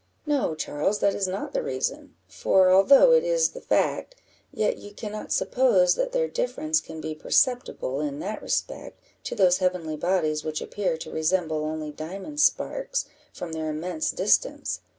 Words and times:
"No, 0.25 0.55
Charles, 0.55 0.97
that 0.97 1.13
is 1.13 1.27
not 1.27 1.53
the 1.53 1.61
reason; 1.61 2.15
for 2.27 2.71
although 2.71 3.11
it 3.11 3.23
is 3.23 3.49
the 3.51 3.61
fact, 3.61 4.15
yet 4.51 4.77
you 4.79 4.93
cannot 4.95 5.31
suppose 5.31 5.93
that 5.93 6.11
their 6.11 6.27
difference 6.27 6.81
can 6.81 6.99
be 7.01 7.13
perceptible, 7.13 8.01
in 8.01 8.17
that 8.17 8.41
respect, 8.41 8.99
to 9.25 9.35
those 9.35 9.59
heavenly 9.59 9.95
bodies 9.97 10.43
which 10.43 10.59
appear 10.59 10.97
to 10.97 11.11
resemble 11.11 11.63
only 11.65 11.91
diamond 11.91 12.39
sparks, 12.39 13.05
from 13.31 13.51
their 13.51 13.69
immense 13.69 14.09
distance. 14.09 14.79